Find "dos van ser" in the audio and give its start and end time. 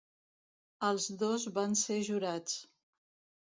1.23-1.99